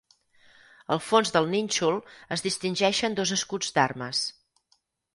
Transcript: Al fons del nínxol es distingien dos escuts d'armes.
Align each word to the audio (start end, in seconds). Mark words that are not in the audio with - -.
Al 0.95 1.01
fons 1.07 1.33
del 1.35 1.51
nínxol 1.51 1.99
es 2.39 2.45
distingien 2.49 3.21
dos 3.23 3.37
escuts 3.39 3.73
d'armes. 3.79 4.27